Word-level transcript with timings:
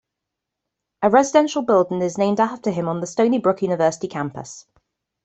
A 1.03 1.11
residential 1.11 1.61
building 1.61 2.01
is 2.01 2.17
named 2.17 2.39
after 2.39 2.71
him 2.71 2.87
on 2.87 3.01
the 3.01 3.05
Stony 3.05 3.37
Brook 3.37 3.61
University 3.61 4.07
campus. 4.07 4.65